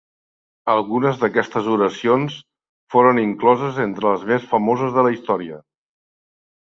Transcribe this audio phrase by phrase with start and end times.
[0.71, 2.37] Algunes d'aquestes oracions
[2.95, 5.61] foren incloses entre les més famoses de la història.